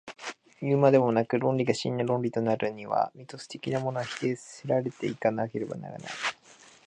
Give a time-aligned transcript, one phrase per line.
[0.63, 6.11] いうまでもなく、論理が真の論理となるには、ミトス的なものは否定せられて行かなければならない。